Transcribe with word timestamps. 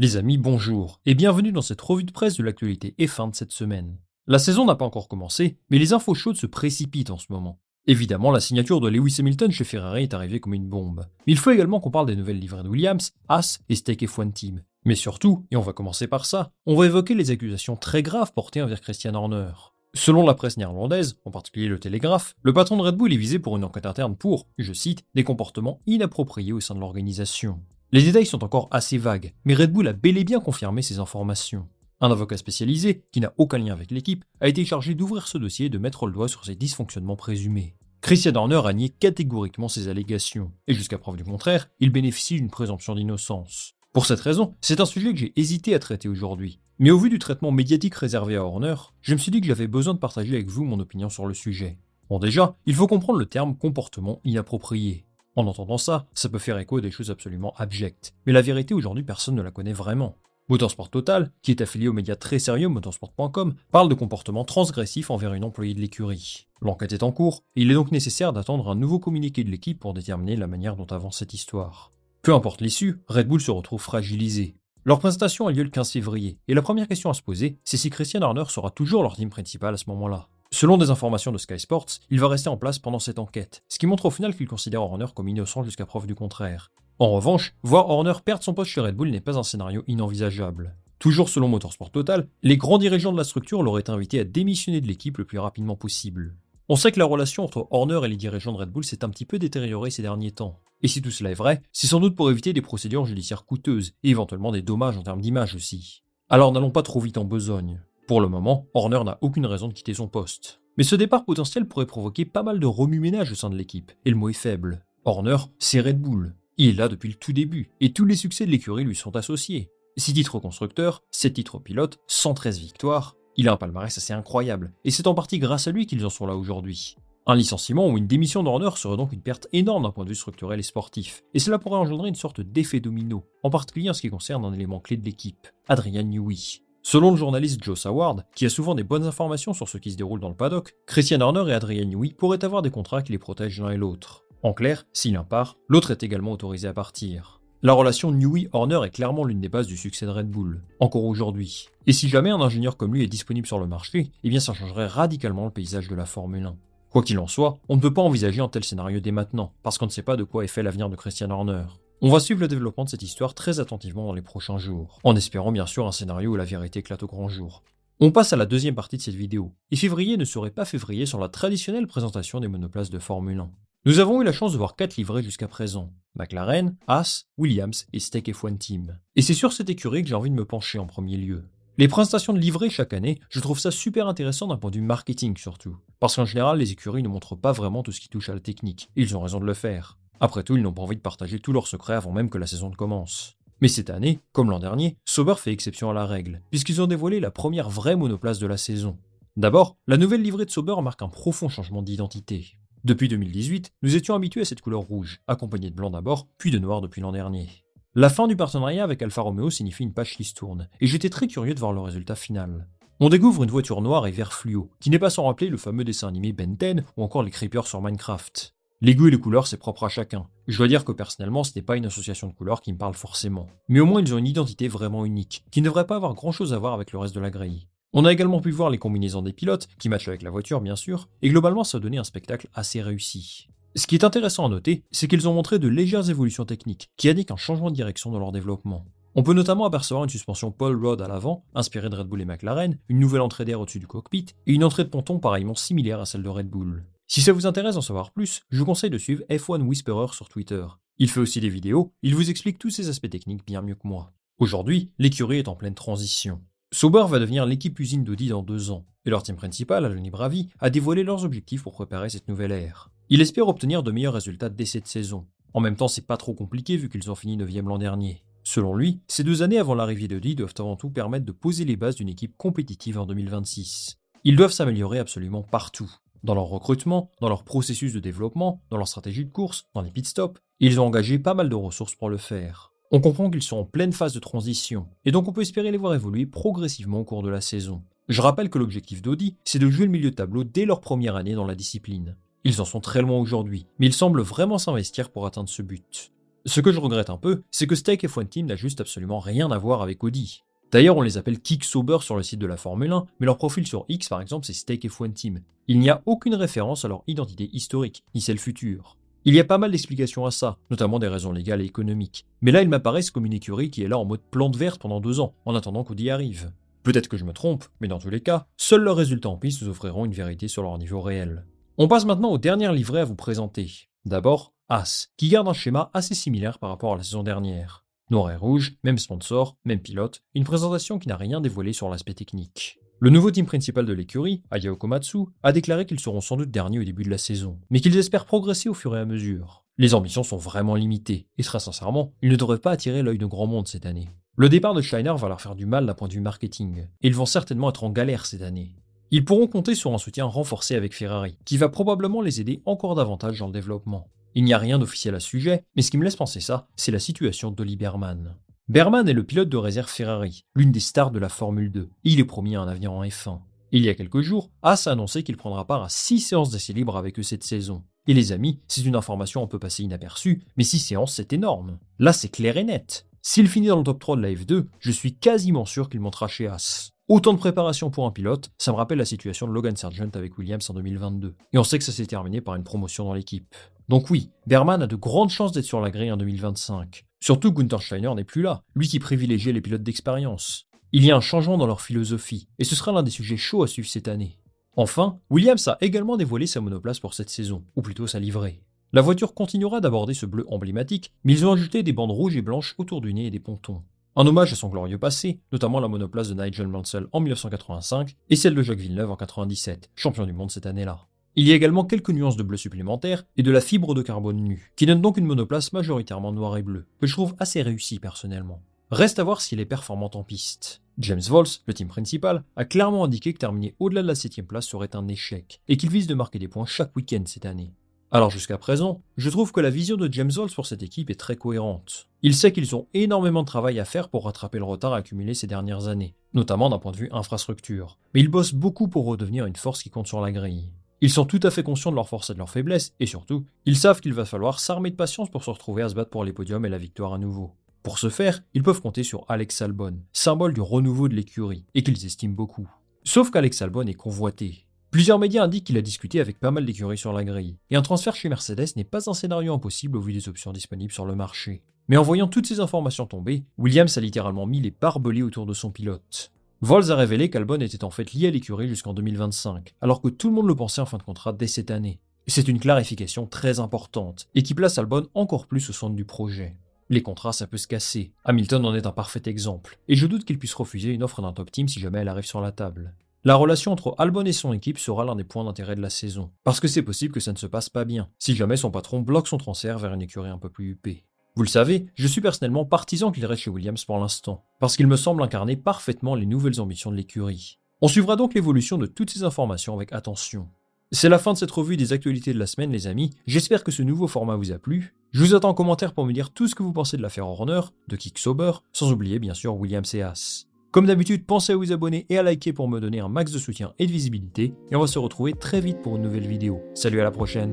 Les 0.00 0.16
amis, 0.16 0.38
bonjour 0.38 0.98
et 1.04 1.14
bienvenue 1.14 1.52
dans 1.52 1.60
cette 1.60 1.82
revue 1.82 2.04
de 2.04 2.10
presse 2.10 2.38
de 2.38 2.42
l'actualité 2.42 2.94
F1 2.98 3.32
de 3.32 3.36
cette 3.36 3.52
semaine. 3.52 3.98
La 4.26 4.38
saison 4.38 4.64
n'a 4.64 4.74
pas 4.74 4.86
encore 4.86 5.08
commencé, 5.08 5.58
mais 5.68 5.76
les 5.76 5.92
infos 5.92 6.14
chaudes 6.14 6.38
se 6.38 6.46
précipitent 6.46 7.10
en 7.10 7.18
ce 7.18 7.26
moment. 7.28 7.60
Évidemment, 7.86 8.30
la 8.30 8.40
signature 8.40 8.80
de 8.80 8.88
Lewis 8.88 9.16
Hamilton 9.18 9.50
chez 9.50 9.64
Ferrari 9.64 10.04
est 10.04 10.14
arrivée 10.14 10.40
comme 10.40 10.54
une 10.54 10.70
bombe. 10.70 11.04
Mais 11.26 11.34
il 11.34 11.38
faut 11.38 11.50
également 11.50 11.80
qu'on 11.80 11.90
parle 11.90 12.06
des 12.06 12.16
nouvelles 12.16 12.38
livrées 12.38 12.62
de 12.62 12.70
Williams, 12.70 13.12
Haas 13.28 13.58
et 13.68 13.74
Steak 13.74 14.00
F1 14.00 14.32
Team. 14.32 14.62
Mais 14.86 14.94
surtout, 14.94 15.44
et 15.50 15.56
on 15.56 15.60
va 15.60 15.74
commencer 15.74 16.06
par 16.06 16.24
ça, 16.24 16.50
on 16.64 16.76
va 16.76 16.86
évoquer 16.86 17.12
les 17.12 17.30
accusations 17.30 17.76
très 17.76 18.02
graves 18.02 18.32
portées 18.32 18.62
envers 18.62 18.80
Christian 18.80 19.12
Horner. 19.12 19.52
Selon 19.92 20.24
la 20.24 20.32
presse 20.32 20.56
néerlandaise, 20.56 21.18
en 21.26 21.30
particulier 21.30 21.68
le 21.68 21.78
Télégraphe, 21.78 22.36
le 22.42 22.54
patron 22.54 22.78
de 22.78 22.82
Red 22.84 22.96
Bull 22.96 23.12
est 23.12 23.18
visé 23.18 23.38
pour 23.38 23.58
une 23.58 23.64
enquête 23.64 23.84
interne 23.84 24.16
pour, 24.16 24.46
je 24.56 24.72
cite, 24.72 25.04
des 25.14 25.24
comportements 25.24 25.82
inappropriés 25.86 26.54
au 26.54 26.60
sein 26.60 26.74
de 26.74 26.80
l'organisation. 26.80 27.60
Les 27.92 28.04
détails 28.04 28.26
sont 28.26 28.44
encore 28.44 28.68
assez 28.70 28.98
vagues, 28.98 29.34
mais 29.44 29.54
Red 29.54 29.72
Bull 29.72 29.88
a 29.88 29.92
bel 29.92 30.16
et 30.16 30.22
bien 30.22 30.38
confirmé 30.38 30.80
ces 30.80 31.00
informations. 31.00 31.66
Un 32.00 32.12
avocat 32.12 32.36
spécialisé, 32.36 33.02
qui 33.10 33.18
n'a 33.18 33.34
aucun 33.36 33.58
lien 33.58 33.72
avec 33.72 33.90
l'équipe, 33.90 34.24
a 34.40 34.46
été 34.46 34.64
chargé 34.64 34.94
d'ouvrir 34.94 35.26
ce 35.26 35.38
dossier 35.38 35.66
et 35.66 35.70
de 35.70 35.78
mettre 35.78 36.06
le 36.06 36.12
doigt 36.12 36.28
sur 36.28 36.44
ces 36.44 36.54
dysfonctionnements 36.54 37.16
présumés. 37.16 37.74
Christian 38.00 38.36
Horner 38.36 38.62
a 38.64 38.72
nié 38.72 38.90
catégoriquement 38.90 39.68
ces 39.68 39.88
allégations, 39.88 40.52
et 40.68 40.74
jusqu'à 40.74 40.98
preuve 40.98 41.16
du 41.16 41.24
contraire, 41.24 41.68
il 41.80 41.90
bénéficie 41.90 42.36
d'une 42.36 42.48
présomption 42.48 42.94
d'innocence. 42.94 43.74
Pour 43.92 44.06
cette 44.06 44.20
raison, 44.20 44.54
c'est 44.60 44.78
un 44.78 44.86
sujet 44.86 45.12
que 45.12 45.18
j'ai 45.18 45.32
hésité 45.34 45.74
à 45.74 45.80
traiter 45.80 46.08
aujourd'hui. 46.08 46.60
Mais 46.78 46.92
au 46.92 46.98
vu 46.98 47.10
du 47.10 47.18
traitement 47.18 47.50
médiatique 47.50 47.96
réservé 47.96 48.36
à 48.36 48.44
Horner, 48.44 48.76
je 49.00 49.14
me 49.14 49.18
suis 49.18 49.32
dit 49.32 49.40
que 49.40 49.48
j'avais 49.48 49.66
besoin 49.66 49.94
de 49.94 49.98
partager 49.98 50.32
avec 50.34 50.48
vous 50.48 50.64
mon 50.64 50.78
opinion 50.78 51.08
sur 51.08 51.26
le 51.26 51.34
sujet. 51.34 51.76
Bon 52.08 52.20
déjà, 52.20 52.56
il 52.66 52.74
faut 52.76 52.86
comprendre 52.86 53.18
le 53.18 53.26
terme 53.26 53.56
comportement 53.56 54.20
inapproprié. 54.22 55.06
En 55.36 55.46
entendant 55.46 55.78
ça, 55.78 56.06
ça 56.12 56.28
peut 56.28 56.38
faire 56.38 56.58
écho 56.58 56.78
à 56.78 56.80
des 56.80 56.90
choses 56.90 57.10
absolument 57.10 57.54
abjectes. 57.56 58.14
Mais 58.26 58.32
la 58.32 58.42
vérité 58.42 58.74
aujourd'hui, 58.74 59.04
personne 59.04 59.36
ne 59.36 59.42
la 59.42 59.50
connaît 59.50 59.72
vraiment. 59.72 60.16
Motorsport 60.48 60.90
Total, 60.90 61.30
qui 61.42 61.52
est 61.52 61.60
affilié 61.60 61.86
au 61.86 61.92
média 61.92 62.16
très 62.16 62.40
sérieux 62.40 62.68
motorsport.com, 62.68 63.54
parle 63.70 63.88
de 63.88 63.94
comportements 63.94 64.44
transgressifs 64.44 65.10
envers 65.10 65.32
une 65.32 65.44
employée 65.44 65.74
de 65.74 65.80
l'écurie. 65.80 66.48
L'enquête 66.60 66.92
est 66.92 67.04
en 67.04 67.12
cours, 67.12 67.44
et 67.54 67.62
il 67.62 67.70
est 67.70 67.74
donc 67.74 67.92
nécessaire 67.92 68.32
d'attendre 68.32 68.68
un 68.68 68.74
nouveau 68.74 68.98
communiqué 68.98 69.44
de 69.44 69.50
l'équipe 69.50 69.78
pour 69.78 69.94
déterminer 69.94 70.34
la 70.34 70.48
manière 70.48 70.74
dont 70.74 70.86
avance 70.86 71.18
cette 71.18 71.34
histoire. 71.34 71.92
Peu 72.22 72.34
importe 72.34 72.60
l'issue, 72.60 73.00
Red 73.06 73.28
Bull 73.28 73.40
se 73.40 73.52
retrouve 73.52 73.80
fragilisé. 73.80 74.56
Leur 74.84 74.98
présentation 74.98 75.46
a 75.46 75.52
lieu 75.52 75.62
le 75.62 75.70
15 75.70 75.92
février, 75.92 76.38
et 76.48 76.54
la 76.54 76.62
première 76.62 76.88
question 76.88 77.10
à 77.10 77.14
se 77.14 77.22
poser, 77.22 77.60
c'est 77.62 77.76
si 77.76 77.88
Christian 77.88 78.22
Horner 78.22 78.44
sera 78.48 78.70
toujours 78.70 79.04
leur 79.04 79.14
team 79.14 79.30
principal 79.30 79.74
à 79.74 79.76
ce 79.76 79.88
moment-là. 79.90 80.28
Selon 80.60 80.76
des 80.76 80.90
informations 80.90 81.32
de 81.32 81.38
Sky 81.38 81.58
Sports, 81.58 81.86
il 82.10 82.20
va 82.20 82.28
rester 82.28 82.50
en 82.50 82.58
place 82.58 82.78
pendant 82.78 82.98
cette 82.98 83.18
enquête, 83.18 83.62
ce 83.66 83.78
qui 83.78 83.86
montre 83.86 84.04
au 84.04 84.10
final 84.10 84.36
qu'il 84.36 84.46
considère 84.46 84.82
Horner 84.82 85.06
comme 85.14 85.26
innocent 85.26 85.62
jusqu'à 85.62 85.86
preuve 85.86 86.06
du 86.06 86.14
contraire. 86.14 86.70
En 86.98 87.12
revanche, 87.12 87.54
voir 87.62 87.88
Horner 87.88 88.12
perdre 88.22 88.44
son 88.44 88.52
poste 88.52 88.70
chez 88.70 88.82
Red 88.82 88.94
Bull 88.94 89.08
n'est 89.08 89.22
pas 89.22 89.38
un 89.38 89.42
scénario 89.42 89.82
inenvisageable. 89.86 90.76
Toujours 90.98 91.30
selon 91.30 91.48
Motorsport 91.48 91.90
Total, 91.90 92.28
les 92.42 92.58
grands 92.58 92.76
dirigeants 92.76 93.12
de 93.12 93.16
la 93.16 93.24
structure 93.24 93.62
l'auraient 93.62 93.88
invité 93.88 94.20
à 94.20 94.24
démissionner 94.24 94.82
de 94.82 94.86
l'équipe 94.86 95.16
le 95.16 95.24
plus 95.24 95.38
rapidement 95.38 95.76
possible. 95.76 96.36
On 96.68 96.76
sait 96.76 96.92
que 96.92 96.98
la 96.98 97.06
relation 97.06 97.42
entre 97.42 97.66
Horner 97.70 98.00
et 98.04 98.08
les 98.08 98.18
dirigeants 98.18 98.52
de 98.52 98.58
Red 98.58 98.68
Bull 98.68 98.84
s'est 98.84 99.02
un 99.02 99.08
petit 99.08 99.24
peu 99.24 99.38
détériorée 99.38 99.90
ces 99.90 100.02
derniers 100.02 100.32
temps. 100.32 100.60
Et 100.82 100.88
si 100.88 101.00
tout 101.00 101.10
cela 101.10 101.30
est 101.30 101.34
vrai, 101.34 101.62
c'est 101.72 101.86
sans 101.86 102.00
doute 102.00 102.16
pour 102.16 102.30
éviter 102.30 102.52
des 102.52 102.60
procédures 102.60 103.06
judiciaires 103.06 103.46
coûteuses 103.46 103.94
et 104.02 104.10
éventuellement 104.10 104.52
des 104.52 104.60
dommages 104.60 104.98
en 104.98 105.02
termes 105.04 105.22
d'image 105.22 105.54
aussi. 105.54 106.02
Alors 106.28 106.52
n'allons 106.52 106.70
pas 106.70 106.82
trop 106.82 107.00
vite 107.00 107.16
en 107.16 107.24
besogne. 107.24 107.80
Pour 108.10 108.20
le 108.20 108.26
moment, 108.26 108.66
Horner 108.74 109.04
n'a 109.04 109.18
aucune 109.20 109.46
raison 109.46 109.68
de 109.68 109.72
quitter 109.72 109.94
son 109.94 110.08
poste. 110.08 110.60
Mais 110.76 110.82
ce 110.82 110.96
départ 110.96 111.24
potentiel 111.24 111.68
pourrait 111.68 111.86
provoquer 111.86 112.24
pas 112.24 112.42
mal 112.42 112.58
de 112.58 112.66
remue-ménage 112.66 113.30
au 113.30 113.36
sein 113.36 113.50
de 113.50 113.54
l'équipe, 113.54 113.92
et 114.04 114.10
le 114.10 114.16
mot 114.16 114.28
est 114.28 114.32
faible. 114.32 114.84
Horner, 115.04 115.36
c'est 115.60 115.80
Red 115.80 116.00
Bull. 116.00 116.34
Il 116.56 116.70
est 116.70 116.72
là 116.72 116.88
depuis 116.88 117.08
le 117.08 117.14
tout 117.14 117.32
début, 117.32 117.70
et 117.80 117.92
tous 117.92 118.04
les 118.04 118.16
succès 118.16 118.46
de 118.46 118.50
l'écurie 118.50 118.82
lui 118.82 118.96
sont 118.96 119.14
associés. 119.14 119.70
6 119.96 120.14
titres 120.14 120.40
constructeurs, 120.40 121.04
7 121.12 121.34
titres 121.34 121.60
pilotes, 121.60 122.00
113 122.08 122.58
victoires. 122.58 123.14
Il 123.36 123.48
a 123.48 123.52
un 123.52 123.56
palmarès 123.56 123.96
assez 123.96 124.12
incroyable, 124.12 124.72
et 124.84 124.90
c'est 124.90 125.06
en 125.06 125.14
partie 125.14 125.38
grâce 125.38 125.68
à 125.68 125.70
lui 125.70 125.86
qu'ils 125.86 126.04
en 126.04 126.10
sont 126.10 126.26
là 126.26 126.34
aujourd'hui. 126.34 126.96
Un 127.26 127.36
licenciement 127.36 127.86
ou 127.86 127.96
une 127.96 128.08
démission 128.08 128.42
d'Horner 128.42 128.70
serait 128.74 128.96
donc 128.96 129.12
une 129.12 129.22
perte 129.22 129.46
énorme 129.52 129.84
d'un 129.84 129.92
point 129.92 130.02
de 130.02 130.08
vue 130.08 130.16
structurel 130.16 130.58
et 130.58 130.64
sportif, 130.64 131.22
et 131.32 131.38
cela 131.38 131.60
pourrait 131.60 131.78
engendrer 131.78 132.08
une 132.08 132.16
sorte 132.16 132.40
d'effet 132.40 132.80
domino, 132.80 133.22
en 133.44 133.50
particulier 133.50 133.88
en 133.88 133.94
ce 133.94 134.00
qui 134.00 134.10
concerne 134.10 134.44
un 134.44 134.52
élément 134.52 134.80
clé 134.80 134.96
de 134.96 135.04
l'équipe, 135.04 135.46
Adrian 135.68 136.02
Newey. 136.02 136.64
Selon 136.82 137.10
le 137.10 137.16
journaliste 137.16 137.62
Joe 137.62 137.78
Saward, 137.78 138.24
qui 138.34 138.46
a 138.46 138.50
souvent 138.50 138.74
des 138.74 138.84
bonnes 138.84 139.04
informations 139.04 139.52
sur 139.52 139.68
ce 139.68 139.76
qui 139.78 139.92
se 139.92 139.96
déroule 139.96 140.20
dans 140.20 140.30
le 140.30 140.34
paddock, 140.34 140.74
Christian 140.86 141.20
Horner 141.20 141.50
et 141.50 141.54
Adrian 141.54 141.84
Newey 141.84 142.14
pourraient 142.16 142.44
avoir 142.44 142.62
des 142.62 142.70
contrats 142.70 143.02
qui 143.02 143.12
les 143.12 143.18
protègent 143.18 143.60
l'un 143.60 143.70
et 143.70 143.76
l'autre. 143.76 144.24
En 144.42 144.54
clair, 144.54 144.86
si 144.94 145.10
l'un 145.10 145.22
part, 145.22 145.58
l'autre 145.68 145.90
est 145.90 146.02
également 146.02 146.32
autorisé 146.32 146.66
à 146.66 146.72
partir. 146.72 147.40
La 147.62 147.74
relation 147.74 148.10
Newey-Horner 148.10 148.80
est 148.86 148.90
clairement 148.90 149.24
l'une 149.24 149.40
des 149.40 149.50
bases 149.50 149.66
du 149.66 149.76
succès 149.76 150.06
de 150.06 150.10
Red 150.10 150.30
Bull, 150.30 150.62
encore 150.80 151.04
aujourd'hui. 151.04 151.68
Et 151.86 151.92
si 151.92 152.08
jamais 152.08 152.30
un 152.30 152.40
ingénieur 152.40 152.78
comme 152.78 152.94
lui 152.94 153.04
est 153.04 153.08
disponible 153.08 153.46
sur 153.46 153.58
le 153.58 153.66
marché, 153.66 154.10
eh 154.24 154.28
bien 154.30 154.40
ça 154.40 154.54
changerait 154.54 154.86
radicalement 154.86 155.44
le 155.44 155.50
paysage 155.50 155.86
de 155.86 155.94
la 155.94 156.06
Formule 156.06 156.46
1. 156.46 156.56
Quoi 156.88 157.02
qu'il 157.02 157.18
en 157.18 157.26
soit, 157.26 157.58
on 157.68 157.76
ne 157.76 157.80
peut 157.82 157.92
pas 157.92 158.00
envisager 158.00 158.40
un 158.40 158.48
tel 158.48 158.64
scénario 158.64 159.00
dès 159.00 159.12
maintenant, 159.12 159.52
parce 159.62 159.76
qu'on 159.76 159.84
ne 159.84 159.90
sait 159.90 160.02
pas 160.02 160.16
de 160.16 160.24
quoi 160.24 160.44
est 160.44 160.48
fait 160.48 160.62
l'avenir 160.62 160.88
de 160.88 160.96
Christian 160.96 161.30
Horner. 161.30 161.64
On 162.02 162.08
va 162.08 162.18
suivre 162.18 162.40
le 162.40 162.48
développement 162.48 162.86
de 162.86 162.88
cette 162.88 163.02
histoire 163.02 163.34
très 163.34 163.60
attentivement 163.60 164.06
dans 164.06 164.14
les 164.14 164.22
prochains 164.22 164.56
jours, 164.56 165.00
en 165.04 165.14
espérant 165.16 165.52
bien 165.52 165.66
sûr 165.66 165.86
un 165.86 165.92
scénario 165.92 166.30
où 166.30 166.36
la 166.36 166.46
vérité 166.46 166.78
éclate 166.78 167.02
au 167.02 167.06
grand 167.06 167.28
jour. 167.28 167.62
On 168.00 168.10
passe 168.10 168.32
à 168.32 168.38
la 168.38 168.46
deuxième 168.46 168.74
partie 168.74 168.96
de 168.96 169.02
cette 169.02 169.14
vidéo, 169.14 169.52
et 169.70 169.76
février 169.76 170.16
ne 170.16 170.24
serait 170.24 170.50
pas 170.50 170.64
février 170.64 171.04
sans 171.04 171.18
la 171.18 171.28
traditionnelle 171.28 171.86
présentation 171.86 172.40
des 172.40 172.48
monoplaces 172.48 172.88
de 172.88 172.98
Formule 172.98 173.40
1. 173.40 173.50
Nous 173.84 173.98
avons 173.98 174.22
eu 174.22 174.24
la 174.24 174.32
chance 174.32 174.52
de 174.52 174.56
voir 174.56 174.76
4 174.76 174.96
livrets 174.96 175.22
jusqu'à 175.22 175.46
présent. 175.46 175.92
McLaren, 176.14 176.74
Haas, 176.86 177.26
Williams 177.36 177.86
et 177.92 178.00
Steak 178.00 178.30
F1 178.30 178.56
Team. 178.56 178.98
Et 179.14 179.20
c'est 179.20 179.34
sur 179.34 179.52
cette 179.52 179.68
écurie 179.68 180.02
que 180.02 180.08
j'ai 180.08 180.14
envie 180.14 180.30
de 180.30 180.34
me 180.34 180.46
pencher 180.46 180.78
en 180.78 180.86
premier 180.86 181.18
lieu. 181.18 181.50
Les 181.76 181.88
présentations 181.88 182.32
de 182.32 182.38
livrets 182.38 182.70
chaque 182.70 182.94
année, 182.94 183.20
je 183.28 183.40
trouve 183.40 183.60
ça 183.60 183.70
super 183.70 184.08
intéressant 184.08 184.46
d'un 184.46 184.56
point 184.56 184.70
de 184.70 184.76
vue 184.76 184.82
marketing 184.82 185.36
surtout. 185.36 185.76
Parce 185.98 186.16
qu'en 186.16 186.24
général, 186.24 186.56
les 186.56 186.72
écuries 186.72 187.02
ne 187.02 187.08
montrent 187.08 187.36
pas 187.36 187.52
vraiment 187.52 187.82
tout 187.82 187.92
ce 187.92 188.00
qui 188.00 188.08
touche 188.08 188.30
à 188.30 188.34
la 188.34 188.40
technique. 188.40 188.88
Et 188.96 189.02
ils 189.02 189.18
ont 189.18 189.20
raison 189.20 189.38
de 189.38 189.44
le 189.44 189.54
faire. 189.54 189.98
Après 190.20 190.44
tout, 190.44 190.56
ils 190.56 190.62
n'ont 190.62 190.72
pas 190.72 190.82
envie 190.82 190.96
de 190.96 191.00
partager 191.00 191.40
tous 191.40 191.52
leurs 191.52 191.66
secrets 191.66 191.94
avant 191.94 192.12
même 192.12 192.28
que 192.28 192.36
la 192.36 192.46
saison 192.46 192.68
ne 192.68 192.74
commence. 192.74 193.38
Mais 193.62 193.68
cette 193.68 193.90
année, 193.90 194.20
comme 194.32 194.50
l'an 194.50 194.58
dernier, 194.58 194.96
Sauber 195.06 195.34
fait 195.36 195.52
exception 195.52 195.90
à 195.90 195.94
la 195.94 196.06
règle, 196.06 196.42
puisqu'ils 196.50 196.82
ont 196.82 196.86
dévoilé 196.86 197.20
la 197.20 197.30
première 197.30 197.70
vraie 197.70 197.96
monoplace 197.96 198.38
de 198.38 198.46
la 198.46 198.58
saison. 198.58 198.98
D'abord, 199.36 199.76
la 199.86 199.96
nouvelle 199.96 200.22
livrée 200.22 200.44
de 200.44 200.50
Sauber 200.50 200.76
marque 200.82 201.02
un 201.02 201.08
profond 201.08 201.48
changement 201.48 201.82
d'identité. 201.82 202.58
Depuis 202.84 203.08
2018, 203.08 203.72
nous 203.82 203.96
étions 203.96 204.14
habitués 204.14 204.42
à 204.42 204.44
cette 204.44 204.60
couleur 204.60 204.80
rouge, 204.80 205.20
accompagnée 205.26 205.70
de 205.70 205.74
blanc 205.74 205.90
d'abord, 205.90 206.28
puis 206.36 206.50
de 206.50 206.58
noir 206.58 206.82
depuis 206.82 207.00
l'an 207.00 207.12
dernier. 207.12 207.48
La 207.94 208.10
fin 208.10 208.28
du 208.28 208.36
partenariat 208.36 208.84
avec 208.84 209.02
Alfa 209.02 209.22
Romeo 209.22 209.50
signifie 209.50 209.82
une 209.82 209.94
page 209.94 210.16
qui 210.16 210.24
se 210.24 210.34
tourne, 210.34 210.68
et 210.80 210.86
j'étais 210.86 211.10
très 211.10 211.26
curieux 211.26 211.54
de 211.54 211.60
voir 211.60 211.72
le 211.72 211.80
résultat 211.80 212.14
final. 212.14 212.68
On 213.00 213.08
découvre 213.08 213.44
une 213.44 213.50
voiture 213.50 213.80
noire 213.80 214.06
et 214.06 214.10
vert 214.10 214.34
fluo, 214.34 214.70
qui 214.80 214.90
n'est 214.90 214.98
pas 214.98 215.10
sans 215.10 215.24
rappeler 215.24 215.48
le 215.48 215.56
fameux 215.56 215.84
dessin 215.84 216.08
animé 216.08 216.32
Ben 216.32 216.56
10 216.56 216.82
ou 216.96 217.02
encore 217.02 217.22
les 217.22 217.30
creepers 217.30 217.66
sur 217.66 217.80
Minecraft. 217.80 218.54
Les 218.82 218.94
goûts 218.94 219.08
et 219.08 219.10
les 219.10 219.20
couleurs, 219.20 219.46
c'est 219.46 219.58
propre 219.58 219.84
à 219.84 219.90
chacun. 219.90 220.26
Je 220.48 220.56
dois 220.56 220.66
dire 220.66 220.86
que 220.86 220.92
personnellement, 220.92 221.44
ce 221.44 221.52
n'est 221.54 221.60
pas 221.60 221.76
une 221.76 221.84
association 221.84 222.28
de 222.28 222.32
couleurs 222.32 222.62
qui 222.62 222.72
me 222.72 222.78
parle 222.78 222.94
forcément. 222.94 223.46
Mais 223.68 223.80
au 223.80 223.84
moins, 223.84 224.00
ils 224.00 224.14
ont 224.14 224.16
une 224.16 224.26
identité 224.26 224.68
vraiment 224.68 225.04
unique, 225.04 225.44
qui 225.50 225.60
ne 225.60 225.66
devrait 225.66 225.86
pas 225.86 225.96
avoir 225.96 226.14
grand 226.14 226.32
chose 226.32 226.54
à 226.54 226.58
voir 226.58 226.72
avec 226.72 226.92
le 226.92 226.98
reste 226.98 227.14
de 227.14 227.20
la 227.20 227.28
grille. 227.28 227.66
On 227.92 228.06
a 228.06 228.12
également 228.12 228.40
pu 228.40 228.50
voir 228.50 228.70
les 228.70 228.78
combinaisons 228.78 229.20
des 229.20 229.34
pilotes, 229.34 229.68
qui 229.78 229.90
matchent 229.90 230.08
avec 230.08 230.22
la 230.22 230.30
voiture 230.30 230.62
bien 230.62 230.76
sûr, 230.76 231.10
et 231.20 231.28
globalement 231.28 231.62
ça 231.62 231.76
a 231.76 231.80
donné 231.80 231.98
un 231.98 232.04
spectacle 232.04 232.48
assez 232.54 232.80
réussi. 232.80 233.48
Ce 233.76 233.86
qui 233.86 233.96
est 233.96 234.04
intéressant 234.04 234.46
à 234.46 234.48
noter, 234.48 234.82
c'est 234.92 235.08
qu'ils 235.08 235.28
ont 235.28 235.34
montré 235.34 235.58
de 235.58 235.68
légères 235.68 236.08
évolutions 236.08 236.46
techniques, 236.46 236.88
qui 236.96 237.10
indiquent 237.10 237.32
un 237.32 237.36
changement 237.36 237.70
de 237.70 237.76
direction 237.76 238.10
dans 238.10 238.18
leur 238.18 238.32
développement. 238.32 238.86
On 239.14 239.22
peut 239.22 239.34
notamment 239.34 239.66
apercevoir 239.66 240.04
une 240.04 240.10
suspension 240.10 240.52
Paul 240.52 240.82
Rod 240.82 241.02
à 241.02 241.08
l'avant, 241.08 241.44
inspirée 241.54 241.90
de 241.90 241.96
Red 241.96 242.06
Bull 242.06 242.22
et 242.22 242.24
McLaren, 242.24 242.78
une 242.88 242.98
nouvelle 242.98 243.20
entrée 243.20 243.44
d'air 243.44 243.60
au-dessus 243.60 243.78
du 243.78 243.86
cockpit, 243.86 244.24
et 244.46 244.54
une 244.54 244.64
entrée 244.64 244.84
de 244.84 244.88
ponton 244.88 245.18
pareillement 245.18 245.54
similaire 245.54 246.00
à 246.00 246.06
celle 246.06 246.22
de 246.22 246.30
Red 246.30 246.48
Bull. 246.48 246.82
Si 247.12 247.22
ça 247.22 247.32
vous 247.32 247.44
intéresse 247.44 247.74
d'en 247.74 247.80
savoir 247.80 248.12
plus, 248.12 248.42
je 248.50 248.58
vous 248.60 248.64
conseille 248.64 248.88
de 248.88 248.96
suivre 248.96 249.24
F1 249.28 249.62
Whisperer 249.62 250.14
sur 250.14 250.28
Twitter. 250.28 250.64
Il 250.98 251.10
fait 251.10 251.18
aussi 251.18 251.40
des 251.40 251.48
vidéos, 251.48 251.92
il 252.02 252.14
vous 252.14 252.30
explique 252.30 252.56
tous 252.56 252.70
ces 252.70 252.88
aspects 252.88 253.10
techniques 253.10 253.44
bien 253.44 253.62
mieux 253.62 253.74
que 253.74 253.88
moi. 253.88 254.12
Aujourd'hui, 254.38 254.92
l'écurie 254.96 255.38
est 255.38 255.48
en 255.48 255.56
pleine 255.56 255.74
transition. 255.74 256.40
Sauber 256.70 257.06
va 257.08 257.18
devenir 257.18 257.46
l'équipe 257.46 257.80
usine 257.80 258.04
d'Audi 258.04 258.28
dans 258.28 258.44
deux 258.44 258.70
ans, 258.70 258.86
et 259.04 259.10
leur 259.10 259.24
team 259.24 259.34
principal, 259.34 259.84
Aloni 259.84 260.08
Bravi, 260.08 260.50
a 260.60 260.70
dévoilé 260.70 261.02
leurs 261.02 261.24
objectifs 261.24 261.64
pour 261.64 261.72
préparer 261.72 262.10
cette 262.10 262.28
nouvelle 262.28 262.52
ère. 262.52 262.92
Il 263.08 263.20
espère 263.20 263.48
obtenir 263.48 263.82
de 263.82 263.90
meilleurs 263.90 264.14
résultats 264.14 264.48
dès 264.48 264.64
cette 264.64 264.86
saison. 264.86 265.26
En 265.52 265.58
même 265.58 265.74
temps, 265.74 265.88
c'est 265.88 266.06
pas 266.06 266.16
trop 266.16 266.34
compliqué 266.34 266.76
vu 266.76 266.88
qu'ils 266.88 267.10
ont 267.10 267.16
fini 267.16 267.36
9 267.36 267.50
l'an 267.64 267.78
dernier. 267.78 268.22
Selon 268.44 268.76
lui, 268.76 269.00
ces 269.08 269.24
deux 269.24 269.42
années 269.42 269.58
avant 269.58 269.74
l'arrivée 269.74 270.06
d'Audi 270.06 270.36
doivent 270.36 270.54
avant 270.60 270.76
tout 270.76 270.90
permettre 270.90 271.26
de 271.26 271.32
poser 271.32 271.64
les 271.64 271.74
bases 271.74 271.96
d'une 271.96 272.08
équipe 272.08 272.36
compétitive 272.36 273.00
en 273.00 273.06
2026. 273.06 273.98
Ils 274.22 274.36
doivent 274.36 274.52
s'améliorer 274.52 275.00
absolument 275.00 275.42
partout. 275.42 275.90
Dans 276.22 276.34
leur 276.34 276.44
recrutement, 276.44 277.10
dans 277.20 277.28
leur 277.28 277.44
processus 277.44 277.92
de 277.92 278.00
développement, 278.00 278.60
dans 278.70 278.76
leur 278.76 278.88
stratégie 278.88 279.24
de 279.24 279.30
course, 279.30 279.66
dans 279.74 279.80
les 279.80 279.90
pit 279.90 280.06
stops, 280.06 280.40
ils 280.58 280.80
ont 280.80 280.86
engagé 280.86 281.18
pas 281.18 281.34
mal 281.34 281.48
de 281.48 281.54
ressources 281.54 281.94
pour 281.94 282.10
le 282.10 282.18
faire. 282.18 282.72
On 282.90 283.00
comprend 283.00 283.30
qu'ils 283.30 283.42
sont 283.42 283.56
en 283.56 283.64
pleine 283.64 283.92
phase 283.92 284.12
de 284.12 284.18
transition, 284.18 284.86
et 285.04 285.12
donc 285.12 285.28
on 285.28 285.32
peut 285.32 285.40
espérer 285.42 285.70
les 285.70 285.78
voir 285.78 285.94
évoluer 285.94 286.26
progressivement 286.26 287.00
au 287.00 287.04
cours 287.04 287.22
de 287.22 287.30
la 287.30 287.40
saison. 287.40 287.82
Je 288.08 288.20
rappelle 288.20 288.50
que 288.50 288.58
l'objectif 288.58 289.00
d'Audi, 289.00 289.36
c'est 289.44 289.60
de 289.60 289.70
jouer 289.70 289.86
le 289.86 289.92
milieu 289.92 290.10
de 290.10 290.16
tableau 290.16 290.44
dès 290.44 290.66
leur 290.66 290.80
première 290.80 291.16
année 291.16 291.34
dans 291.34 291.46
la 291.46 291.54
discipline. 291.54 292.16
Ils 292.44 292.60
en 292.60 292.64
sont 292.64 292.80
très 292.80 293.00
loin 293.00 293.18
aujourd'hui, 293.18 293.66
mais 293.78 293.86
ils 293.86 293.94
semblent 293.94 294.22
vraiment 294.22 294.58
s'investir 294.58 295.10
pour 295.10 295.26
atteindre 295.26 295.48
ce 295.48 295.62
but. 295.62 296.12
Ce 296.46 296.60
que 296.60 296.72
je 296.72 296.80
regrette 296.80 297.10
un 297.10 297.18
peu, 297.18 297.42
c'est 297.50 297.66
que 297.66 297.74
Stake 297.74 298.04
F1 298.04 298.26
Team 298.26 298.46
n'a 298.46 298.56
juste 298.56 298.80
absolument 298.80 299.20
rien 299.20 299.50
à 299.50 299.58
voir 299.58 299.82
avec 299.82 300.02
Audi. 300.02 300.42
D'ailleurs, 300.72 300.96
on 300.96 301.02
les 301.02 301.18
appelle 301.18 301.40
Kick 301.40 301.64
Sauber 301.64 301.98
sur 302.00 302.16
le 302.16 302.22
site 302.22 302.38
de 302.38 302.46
la 302.46 302.56
Formule 302.56 302.92
1, 302.92 303.06
mais 303.18 303.26
leur 303.26 303.38
profil 303.38 303.66
sur 303.66 303.84
X 303.88 304.08
par 304.08 304.20
exemple, 304.20 304.46
c'est 304.46 304.52
Stake 304.52 304.84
F1 304.84 305.12
Team. 305.12 305.40
Il 305.66 305.80
n'y 305.80 305.90
a 305.90 306.00
aucune 306.06 306.34
référence 306.34 306.84
à 306.84 306.88
leur 306.88 307.02
identité 307.08 307.50
historique, 307.52 308.04
ni 308.14 308.20
celle 308.20 308.38
future. 308.38 308.96
Il 309.24 309.34
y 309.34 309.40
a 309.40 309.44
pas 309.44 309.58
mal 309.58 309.72
d'explications 309.72 310.24
à 310.24 310.30
ça, 310.30 310.56
notamment 310.70 310.98
des 310.98 311.08
raisons 311.08 311.32
légales 311.32 311.60
et 311.60 311.66
économiques. 311.66 312.24
Mais 312.40 312.52
là, 312.52 312.62
ils 312.62 312.68
m'apparaissent 312.68 313.10
comme 313.10 313.26
une 313.26 313.32
écurie 313.32 313.70
qui 313.70 313.82
est 313.82 313.88
là 313.88 313.98
en 313.98 314.04
mode 314.04 314.22
plante 314.30 314.56
verte 314.56 314.80
pendant 314.80 315.00
deux 315.00 315.20
ans, 315.20 315.34
en 315.44 315.54
attendant 315.54 315.84
qu'Audi 315.84 316.08
arrive. 316.08 316.52
Peut-être 316.84 317.08
que 317.08 317.18
je 317.18 317.24
me 317.24 317.32
trompe, 317.32 317.64
mais 317.80 317.88
dans 317.88 317.98
tous 317.98 318.08
les 318.08 318.22
cas, 318.22 318.46
seuls 318.56 318.80
leurs 318.80 318.96
résultats 318.96 319.28
en 319.28 319.36
piste 319.36 319.62
nous 319.62 319.68
offriront 319.68 320.06
une 320.06 320.14
vérité 320.14 320.48
sur 320.48 320.62
leur 320.62 320.78
niveau 320.78 321.00
réel. 321.00 321.44
On 321.76 321.88
passe 321.88 322.06
maintenant 322.06 322.30
au 322.30 322.38
dernier 322.38 322.72
livret 322.72 323.00
à 323.00 323.04
vous 323.04 323.16
présenter. 323.16 323.70
D'abord, 324.06 324.54
As, 324.68 325.08
qui 325.16 325.28
garde 325.28 325.48
un 325.48 325.52
schéma 325.52 325.90
assez 325.92 326.14
similaire 326.14 326.58
par 326.58 326.70
rapport 326.70 326.94
à 326.94 326.96
la 326.96 327.02
saison 327.02 327.22
dernière. 327.22 327.84
Noir 328.10 328.32
et 328.32 328.36
rouge, 328.36 328.74
même 328.82 328.98
sponsor, 328.98 329.56
même 329.64 329.78
pilote, 329.78 330.24
une 330.34 330.42
présentation 330.42 330.98
qui 330.98 331.06
n'a 331.06 331.16
rien 331.16 331.40
dévoilé 331.40 331.72
sur 331.72 331.88
l'aspect 331.88 332.12
technique. 332.12 332.80
Le 332.98 333.08
nouveau 333.08 333.30
team 333.30 333.46
principal 333.46 333.86
de 333.86 333.92
l'écurie, 333.92 334.42
Aya 334.50 334.74
Komatsu, 334.74 335.18
a 335.44 335.52
déclaré 335.52 335.86
qu'ils 335.86 336.00
seront 336.00 336.20
sans 336.20 336.36
doute 336.36 336.50
derniers 336.50 336.80
au 336.80 336.84
début 336.84 337.04
de 337.04 337.10
la 337.10 337.18
saison, 337.18 337.60
mais 337.70 337.78
qu'ils 337.78 337.96
espèrent 337.96 338.26
progresser 338.26 338.68
au 338.68 338.74
fur 338.74 338.96
et 338.96 339.00
à 339.00 339.04
mesure. 339.04 339.64
Les 339.78 339.94
ambitions 339.94 340.24
sont 340.24 340.38
vraiment 340.38 340.74
limitées, 340.74 341.28
et 341.38 341.44
très 341.44 341.60
sincèrement, 341.60 342.12
ils 342.20 342.30
ne 342.30 342.36
devraient 342.36 342.58
pas 342.58 342.72
attirer 342.72 343.02
l'œil 343.02 343.16
de 343.16 343.26
grand 343.26 343.46
monde 343.46 343.68
cette 343.68 343.86
année. 343.86 344.08
Le 344.36 344.48
départ 344.48 344.74
de 344.74 344.82
Shiner 344.82 345.14
va 345.16 345.28
leur 345.28 345.40
faire 345.40 345.54
du 345.54 345.66
mal 345.66 345.86
d'un 345.86 345.94
point 345.94 346.08
de 346.08 346.14
vue 346.14 346.20
marketing, 346.20 346.88
et 347.02 347.06
ils 347.06 347.14
vont 347.14 347.26
certainement 347.26 347.70
être 347.70 347.84
en 347.84 347.90
galère 347.90 348.26
cette 348.26 348.42
année. 348.42 348.74
Ils 349.12 349.24
pourront 349.24 349.46
compter 349.46 349.76
sur 349.76 349.94
un 349.94 349.98
soutien 349.98 350.24
renforcé 350.24 350.74
avec 350.74 350.94
Ferrari, 350.94 351.38
qui 351.44 351.58
va 351.58 351.68
probablement 351.68 352.22
les 352.22 352.40
aider 352.40 352.60
encore 352.66 352.96
davantage 352.96 353.38
dans 353.38 353.46
le 353.46 353.52
développement. 353.52 354.08
Il 354.34 354.44
n'y 354.44 354.52
a 354.52 354.58
rien 354.58 354.78
d'officiel 354.78 355.14
à 355.14 355.20
ce 355.20 355.28
sujet, 355.28 355.64
mais 355.74 355.82
ce 355.82 355.90
qui 355.90 355.98
me 355.98 356.04
laisse 356.04 356.16
penser 356.16 356.40
ça, 356.40 356.68
c'est 356.76 356.92
la 356.92 356.98
situation 356.98 357.50
d'Oli 357.50 357.76
Berman. 357.76 358.36
Berman 358.68 359.08
est 359.08 359.12
le 359.12 359.24
pilote 359.24 359.48
de 359.48 359.56
réserve 359.56 359.90
Ferrari, 359.90 360.44
l'une 360.54 360.70
des 360.70 360.78
stars 360.78 361.10
de 361.10 361.18
la 361.18 361.28
Formule 361.28 361.72
2. 361.72 361.90
Il 362.04 362.20
est 362.20 362.24
promis 362.24 362.54
un 362.54 362.68
avenir 362.68 362.92
en 362.92 363.04
F1. 363.04 363.40
Il 363.72 363.84
y 363.84 363.88
a 363.88 363.94
quelques 363.94 364.20
jours, 364.20 364.50
Haas 364.62 364.84
a 364.86 364.92
annoncé 364.92 365.22
qu'il 365.24 365.36
prendra 365.36 365.66
part 365.66 365.82
à 365.82 365.88
6 365.88 366.20
séances 366.20 366.50
d'essai 366.50 366.72
libre 366.72 366.96
avec 366.96 367.18
eux 367.18 367.24
cette 367.24 367.44
saison. 367.44 367.82
Et 368.06 368.14
les 368.14 368.32
amis, 368.32 368.60
c'est 368.68 368.84
une 368.84 368.96
information 368.96 369.42
un 369.42 369.46
peu 369.46 369.58
passée 369.58 369.82
inaperçue, 369.82 370.42
mais 370.56 370.64
6 370.64 370.78
séances 370.78 371.14
c'est 371.14 371.32
énorme. 371.32 371.78
Là 371.98 372.12
c'est 372.12 372.28
clair 372.28 372.56
et 372.56 372.64
net. 372.64 373.06
S'il 373.22 373.48
finit 373.48 373.66
dans 373.66 373.78
le 373.78 373.84
top 373.84 373.98
3 373.98 374.16
de 374.16 374.22
la 374.22 374.32
F2, 374.32 374.66
je 374.78 374.90
suis 374.90 375.14
quasiment 375.14 375.66
sûr 375.66 375.88
qu'il 375.88 376.00
montera 376.00 376.28
chez 376.28 376.46
Haas. 376.46 376.90
Autant 377.08 377.32
de 377.32 377.38
préparation 377.38 377.90
pour 377.90 378.06
un 378.06 378.12
pilote, 378.12 378.52
ça 378.56 378.70
me 378.70 378.76
rappelle 378.76 378.98
la 378.98 379.04
situation 379.04 379.48
de 379.48 379.52
Logan 379.52 379.76
Sargent 379.76 380.10
avec 380.14 380.38
Williams 380.38 380.70
en 380.70 380.74
2022. 380.74 381.34
Et 381.52 381.58
on 381.58 381.64
sait 381.64 381.76
que 381.76 381.84
ça 381.84 381.90
s'est 381.90 382.06
terminé 382.06 382.40
par 382.40 382.54
une 382.54 382.62
promotion 382.62 383.04
dans 383.04 383.14
l'équipe. 383.14 383.52
Donc 383.90 384.08
oui, 384.08 384.30
Berman 384.46 384.82
a 384.82 384.86
de 384.86 384.94
grandes 384.94 385.30
chances 385.30 385.50
d'être 385.50 385.64
sur 385.64 385.80
la 385.80 385.90
grille 385.90 386.12
en 386.12 386.16
2025. 386.16 387.06
Surtout 387.18 387.50
Gunther 387.50 387.82
Steiner 387.82 388.14
n'est 388.14 388.22
plus 388.22 388.40
là, 388.40 388.62
lui 388.76 388.86
qui 388.86 389.00
privilégiait 389.00 389.52
les 389.52 389.60
pilotes 389.60 389.82
d'expérience. 389.82 390.68
Il 390.92 391.04
y 391.04 391.10
a 391.10 391.16
un 391.16 391.20
changement 391.20 391.58
dans 391.58 391.66
leur 391.66 391.80
philosophie, 391.80 392.46
et 392.60 392.64
ce 392.64 392.76
sera 392.76 392.92
l'un 392.92 393.02
des 393.02 393.10
sujets 393.10 393.36
chauds 393.36 393.64
à 393.64 393.66
suivre 393.66 393.88
cette 393.88 394.06
année. 394.06 394.38
Enfin, 394.76 395.18
Williams 395.28 395.66
a 395.66 395.76
également 395.80 396.16
dévoilé 396.16 396.46
sa 396.46 396.60
monoplace 396.60 397.00
pour 397.00 397.14
cette 397.14 397.30
saison, 397.30 397.64
ou 397.74 397.82
plutôt 397.82 398.06
sa 398.06 398.20
livrée. 398.20 398.62
La 398.92 399.02
voiture 399.02 399.34
continuera 399.34 399.80
d'aborder 399.80 400.14
ce 400.14 400.24
bleu 400.24 400.44
emblématique, 400.46 401.12
mais 401.24 401.32
ils 401.32 401.44
ont 401.44 401.52
ajouté 401.52 401.82
des 401.82 401.92
bandes 401.92 402.12
rouges 402.12 402.36
et 402.36 402.42
blanches 402.42 402.76
autour 402.78 403.00
du 403.00 403.12
nez 403.12 403.26
et 403.26 403.30
des 403.32 403.40
pontons. 403.40 403.82
Un 404.14 404.24
hommage 404.24 404.52
à 404.52 404.56
son 404.56 404.68
glorieux 404.68 404.98
passé, 404.98 405.40
notamment 405.50 405.80
la 405.80 405.88
monoplace 405.88 406.28
de 406.28 406.40
Nigel 406.40 406.68
Mansell 406.68 407.08
en 407.10 407.18
1985 407.18 408.14
et 408.28 408.36
celle 408.36 408.54
de 408.54 408.62
Jacques 408.62 408.78
Villeneuve 408.78 409.10
en 409.10 409.16
97, 409.16 409.90
champion 409.96 410.26
du 410.26 410.32
monde 410.32 410.52
cette 410.52 410.66
année-là. 410.66 411.09
Il 411.36 411.46
y 411.46 411.52
a 411.52 411.54
également 411.54 411.84
quelques 411.84 412.10
nuances 412.10 412.36
de 412.36 412.42
bleu 412.42 412.56
supplémentaires 412.56 413.24
et 413.36 413.44
de 413.44 413.50
la 413.52 413.60
fibre 413.60 413.94
de 413.94 414.02
carbone 414.02 414.38
nue, 414.38 414.72
qui 414.74 414.84
donne 414.84 415.00
donc 415.00 415.16
une 415.16 415.26
monoplace 415.26 415.72
majoritairement 415.72 416.32
noire 416.32 416.56
et 416.56 416.62
bleue, 416.62 416.86
que 417.00 417.06
je 417.06 417.12
trouve 417.12 417.36
assez 417.38 417.62
réussie 417.62 418.00
personnellement. 418.00 418.62
Reste 418.90 419.20
à 419.20 419.24
voir 419.24 419.40
s'il 419.40 419.60
est 419.60 419.64
performant 419.64 420.10
en 420.14 420.24
piste. 420.24 420.82
James 420.98 421.20
Vols, 421.20 421.46
le 421.66 421.74
team 421.74 421.86
principal, 421.86 422.42
a 422.56 422.64
clairement 422.64 423.04
indiqué 423.04 423.32
que 423.32 423.38
terminer 423.38 423.76
au-delà 423.78 424.02
de 424.02 424.08
la 424.08 424.16
7 424.16 424.42
place 424.42 424.66
serait 424.66 424.96
un 424.96 425.06
échec, 425.06 425.60
et 425.68 425.76
qu'il 425.76 425.90
vise 425.90 426.08
de 426.08 426.14
marquer 426.14 426.40
des 426.40 426.48
points 426.48 426.66
chaque 426.66 426.96
week-end 426.96 427.22
cette 427.26 427.46
année. 427.46 427.72
Alors 428.10 428.30
jusqu'à 428.30 428.58
présent, 428.58 429.00
je 429.16 429.30
trouve 429.30 429.52
que 429.52 429.60
la 429.60 429.70
vision 429.70 429.96
de 429.96 430.12
James 430.12 430.32
Vols 430.32 430.50
pour 430.50 430.66
cette 430.66 430.82
équipe 430.82 431.10
est 431.10 431.20
très 431.20 431.36
cohérente. 431.36 432.08
Il 432.22 432.34
sait 432.34 432.50
qu'ils 432.50 432.74
ont 432.74 432.88
énormément 432.92 433.42
de 433.42 433.46
travail 433.46 433.78
à 433.78 433.84
faire 433.84 434.08
pour 434.08 434.24
rattraper 434.24 434.58
le 434.58 434.64
retard 434.64 434.94
accumulé 434.94 435.34
ces 435.34 435.46
dernières 435.46 435.86
années, 435.86 436.16
notamment 436.34 436.68
d'un 436.68 436.80
point 436.80 436.90
de 436.90 436.96
vue 436.96 437.08
infrastructure, 437.12 437.98
mais 438.12 438.20
ils 438.20 438.28
bossent 438.28 438.54
beaucoup 438.54 438.88
pour 438.88 439.06
redevenir 439.06 439.46
une 439.46 439.54
force 439.54 439.84
qui 439.84 439.90
compte 439.90 440.08
sur 440.08 440.20
la 440.20 440.32
grille. 440.32 440.72
Ils 441.02 441.10
sont 441.10 441.24
tout 441.24 441.40
à 441.42 441.50
fait 441.50 441.62
conscients 441.62 441.90
de 441.90 441.96
leurs 441.96 442.08
forces 442.08 442.28
et 442.28 442.34
de 442.34 442.38
leurs 442.38 442.50
faiblesses, 442.50 442.92
et 443.00 443.06
surtout, 443.06 443.46
ils 443.64 443.76
savent 443.76 444.02
qu'il 444.02 444.12
va 444.12 444.26
falloir 444.26 444.60
s'armer 444.60 444.90
de 444.90 444.96
patience 444.96 445.30
pour 445.30 445.42
se 445.42 445.50
retrouver 445.50 445.82
à 445.82 445.88
se 445.88 445.94
battre 445.94 446.10
pour 446.10 446.24
les 446.24 446.34
podiums 446.34 446.66
et 446.66 446.68
la 446.68 446.76
victoire 446.76 447.14
à 447.14 447.18
nouveau. 447.18 447.52
Pour 447.82 447.98
ce 447.98 448.10
faire, 448.10 448.42
ils 448.52 448.62
peuvent 448.62 448.82
compter 448.82 449.02
sur 449.02 449.24
Alex 449.28 449.62
Albon, 449.62 449.94
symbole 450.12 450.52
du 450.52 450.60
renouveau 450.60 451.08
de 451.08 451.14
l'écurie, 451.14 451.64
et 451.74 451.82
qu'ils 451.82 452.04
estiment 452.04 452.34
beaucoup. 452.34 452.68
Sauf 453.02 453.30
qu'Alex 453.30 453.62
Albon 453.62 453.86
est 453.86 453.94
convoité. 453.94 454.66
Plusieurs 454.90 455.18
médias 455.18 455.44
indiquent 455.44 455.64
qu'il 455.64 455.78
a 455.78 455.82
discuté 455.82 456.20
avec 456.20 456.38
pas 456.38 456.50
mal 456.50 456.66
d'écuries 456.66 456.98
sur 456.98 457.14
la 457.14 457.24
grille, 457.24 457.56
et 457.70 457.76
un 457.76 457.82
transfert 457.82 458.14
chez 458.14 458.28
Mercedes 458.28 458.76
n'est 458.76 458.84
pas 458.84 459.08
un 459.08 459.14
scénario 459.14 459.54
impossible 459.54 459.96
au 459.96 460.02
vu 460.02 460.12
des 460.12 460.28
options 460.28 460.52
disponibles 460.52 460.92
sur 460.92 461.06
le 461.06 461.14
marché. 461.14 461.62
Mais 461.88 461.96
en 461.96 462.02
voyant 462.02 462.28
toutes 462.28 462.46
ces 462.46 462.60
informations 462.60 463.06
tomber, 463.06 463.42
Williams 463.56 463.96
a 463.96 464.02
littéralement 464.02 464.46
mis 464.46 464.60
les 464.60 464.70
barbelés 464.70 465.22
autour 465.22 465.46
de 465.46 465.54
son 465.54 465.70
pilote. 465.70 466.30
Vols 466.62 466.92
a 466.92 466.96
révélé 466.96 467.30
qu'Albon 467.30 467.58
était 467.60 467.84
en 467.84 467.90
fait 467.90 468.12
lié 468.12 468.28
à 468.28 468.30
l'écurie 468.30 468.68
jusqu'en 468.68 468.92
2025, 468.92 469.72
alors 469.80 470.02
que 470.02 470.08
tout 470.08 470.28
le 470.28 470.34
monde 470.34 470.46
le 470.46 470.54
pensait 470.54 470.82
en 470.82 470.86
fin 470.86 470.98
de 470.98 471.02
contrat 471.02 471.32
dès 471.32 471.46
cette 471.46 471.70
année. 471.70 472.00
C'est 472.26 472.48
une 472.48 472.60
clarification 472.60 473.26
très 473.26 473.60
importante, 473.60 474.28
et 474.34 474.42
qui 474.42 474.52
place 474.52 474.76
Albon 474.76 475.06
encore 475.14 475.46
plus 475.46 475.70
au 475.70 475.72
centre 475.72 475.96
du 475.96 476.04
projet. 476.04 476.58
Les 476.90 477.02
contrats, 477.02 477.32
ça 477.32 477.46
peut 477.46 477.56
se 477.56 477.66
casser. 477.66 478.12
Hamilton 478.24 478.66
en 478.66 478.74
est 478.74 478.86
un 478.86 478.92
parfait 478.92 479.22
exemple, 479.24 479.78
et 479.88 479.96
je 479.96 480.06
doute 480.06 480.26
qu'il 480.26 480.38
puisse 480.38 480.52
refuser 480.52 480.90
une 480.90 481.02
offre 481.02 481.22
d'un 481.22 481.32
top 481.32 481.50
team 481.50 481.66
si 481.66 481.80
jamais 481.80 482.00
elle 482.00 482.08
arrive 482.08 482.26
sur 482.26 482.42
la 482.42 482.52
table. 482.52 482.92
La 483.24 483.36
relation 483.36 483.72
entre 483.72 483.94
Albon 483.96 484.26
et 484.26 484.32
son 484.32 484.52
équipe 484.52 484.78
sera 484.78 485.06
l'un 485.06 485.16
des 485.16 485.24
points 485.24 485.44
d'intérêt 485.44 485.76
de 485.76 485.82
la 485.82 485.88
saison, 485.88 486.30
parce 486.44 486.60
que 486.60 486.68
c'est 486.68 486.82
possible 486.82 487.14
que 487.14 487.20
ça 487.20 487.32
ne 487.32 487.38
se 487.38 487.46
passe 487.46 487.70
pas 487.70 487.86
bien, 487.86 488.10
si 488.18 488.36
jamais 488.36 488.58
son 488.58 488.70
patron 488.70 489.00
bloque 489.00 489.28
son 489.28 489.38
transfert 489.38 489.78
vers 489.78 489.94
une 489.94 490.02
écurie 490.02 490.28
un 490.28 490.38
peu 490.38 490.50
plus 490.50 490.72
huppée. 490.72 491.04
Vous 491.36 491.42
le 491.42 491.48
savez, 491.48 491.86
je 491.94 492.06
suis 492.06 492.20
personnellement 492.20 492.64
partisan 492.64 493.12
qu'il 493.12 493.24
reste 493.24 493.42
chez 493.42 493.50
Williams 493.50 493.84
pour 493.84 493.98
l'instant, 493.98 494.44
parce 494.58 494.76
qu'il 494.76 494.86
me 494.86 494.96
semble 494.96 495.22
incarner 495.22 495.56
parfaitement 495.56 496.14
les 496.14 496.26
nouvelles 496.26 496.60
ambitions 496.60 496.90
de 496.90 496.96
l'écurie. 496.96 497.58
On 497.80 497.88
suivra 497.88 498.16
donc 498.16 498.34
l'évolution 498.34 498.78
de 498.78 498.86
toutes 498.86 499.10
ces 499.10 499.22
informations 499.22 499.74
avec 499.74 499.92
attention. 499.92 500.48
C'est 500.92 501.08
la 501.08 501.20
fin 501.20 501.32
de 501.32 501.38
cette 501.38 501.50
revue 501.52 501.76
des 501.76 501.92
actualités 501.92 502.34
de 502.34 502.38
la 502.38 502.46
semaine, 502.46 502.72
les 502.72 502.88
amis. 502.88 503.10
J'espère 503.26 503.62
que 503.62 503.70
ce 503.70 503.82
nouveau 503.82 504.08
format 504.08 504.34
vous 504.34 504.50
a 504.50 504.58
plu. 504.58 504.94
Je 505.12 505.24
vous 505.24 505.34
attends 505.34 505.50
en 505.50 505.54
commentaire 505.54 505.94
pour 505.94 506.04
me 506.04 506.12
dire 506.12 506.30
tout 506.30 506.48
ce 506.48 506.56
que 506.56 506.64
vous 506.64 506.72
pensez 506.72 506.96
de 506.96 507.02
l'affaire 507.02 507.28
Horner, 507.28 507.60
de 507.86 507.96
Kicksober, 507.96 508.52
sans 508.72 508.90
oublier 508.90 509.20
bien 509.20 509.34
sûr 509.34 509.56
William 509.56 509.84
Seas. 509.84 510.46
Comme 510.72 510.86
d'habitude, 510.86 511.26
pensez 511.26 511.52
à 511.52 511.56
vous 511.56 511.72
abonner 511.72 512.06
et 512.08 512.18
à 512.18 512.22
liker 512.22 512.52
pour 512.52 512.68
me 512.68 512.80
donner 512.80 513.00
un 513.00 513.08
max 513.08 513.32
de 513.32 513.38
soutien 513.38 513.72
et 513.78 513.86
de 513.86 513.92
visibilité. 513.92 514.52
Et 514.70 514.76
on 514.76 514.80
va 514.80 514.86
se 514.86 514.98
retrouver 514.98 515.32
très 515.32 515.60
vite 515.60 515.80
pour 515.80 515.96
une 515.96 516.02
nouvelle 516.02 516.26
vidéo. 516.26 516.60
Salut 516.74 517.00
à 517.00 517.04
la 517.04 517.10
prochaine. 517.10 517.52